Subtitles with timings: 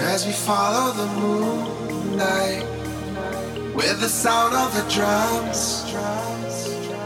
[0.00, 2.64] as we follow the moonlight
[3.74, 5.84] with the sound of the drums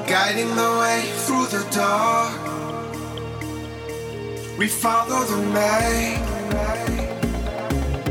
[0.06, 2.32] guiding the way through the dark.
[4.56, 6.22] We follow the night.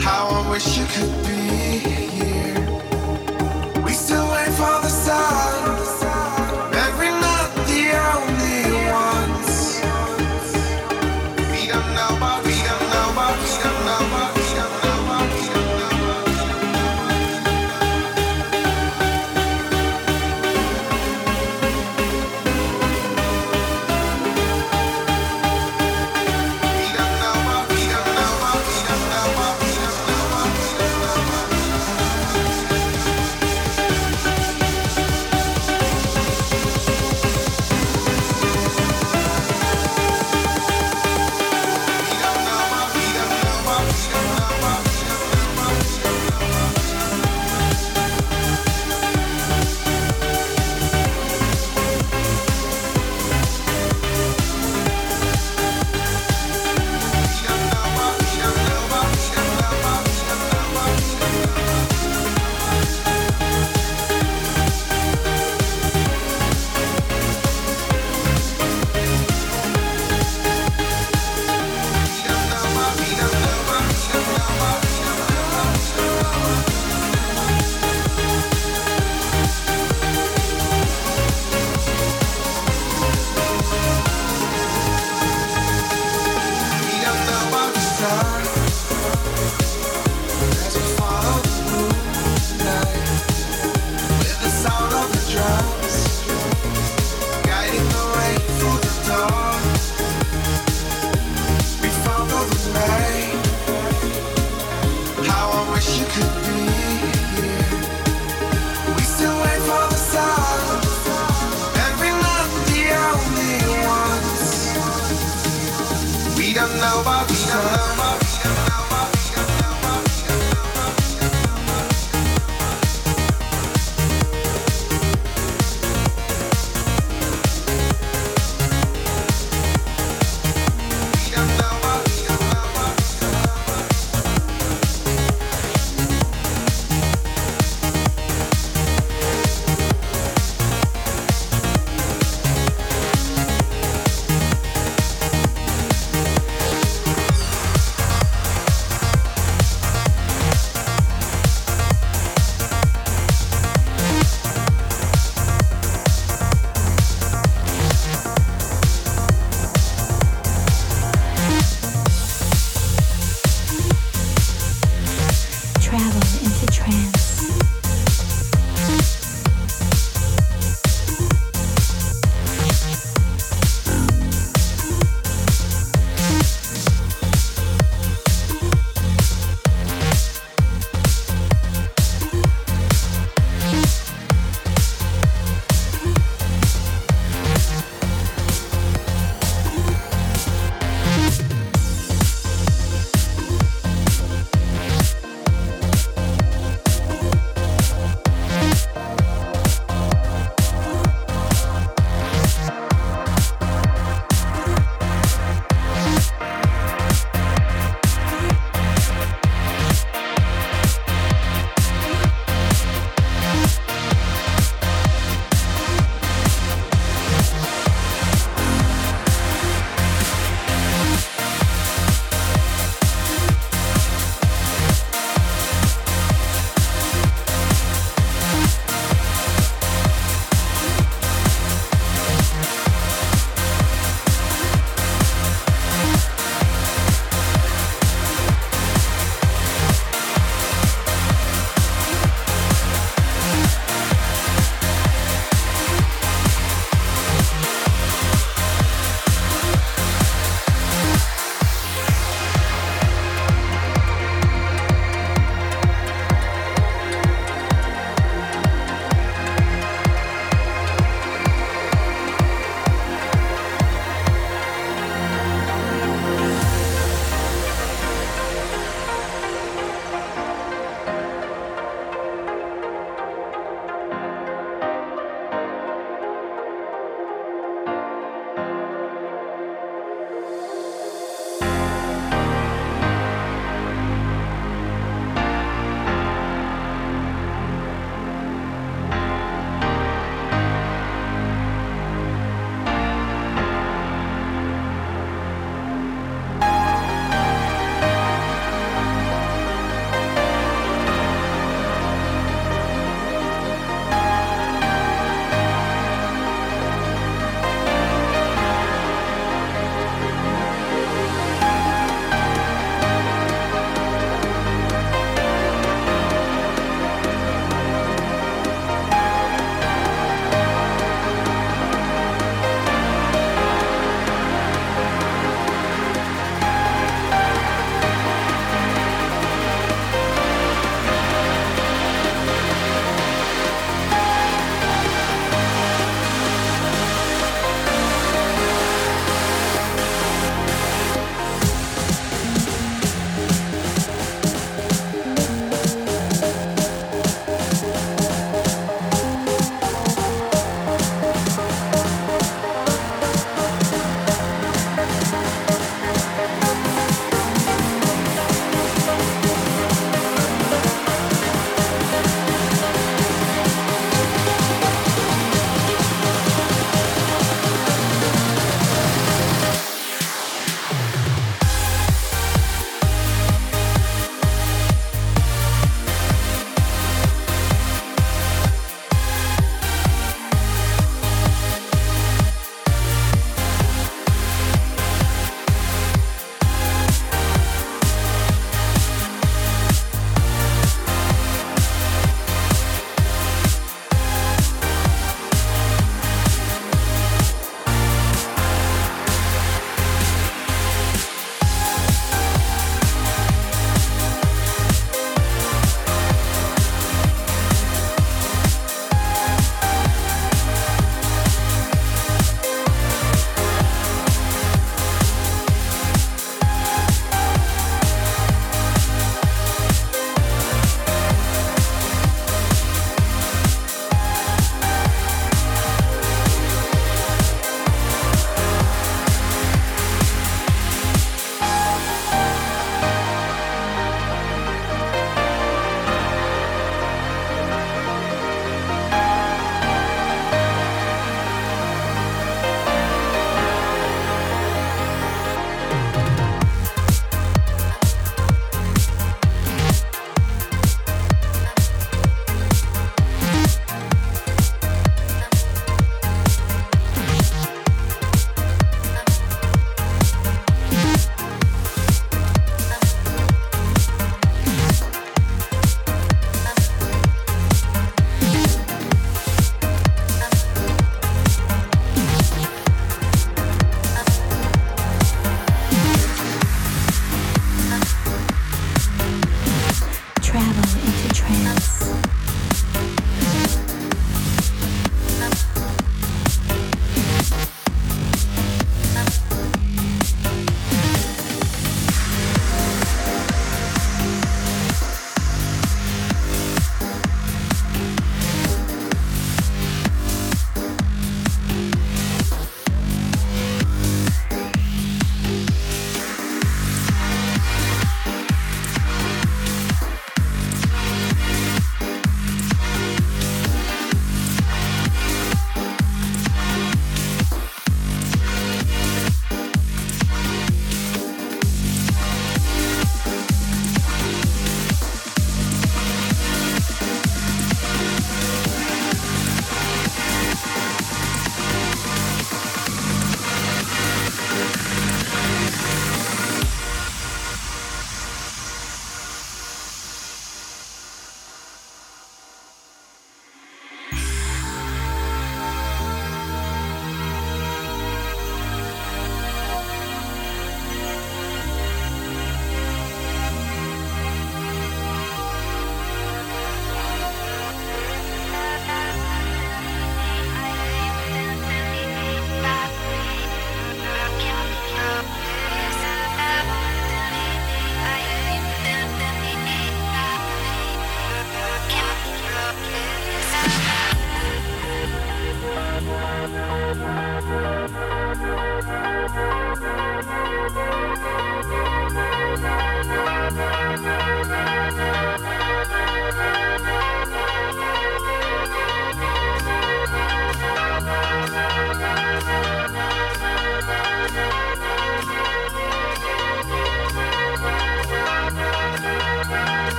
[0.00, 1.78] How I wish you could be
[2.18, 2.58] here.
[3.84, 5.37] We still wait for the sun.